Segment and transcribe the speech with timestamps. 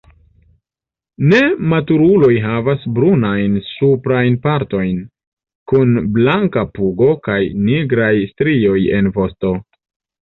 [1.33, 4.97] Nematuruloj havas brunajn suprajn partojn,
[5.73, 9.55] kun blanka pugo kaj nigraj strioj en vosto.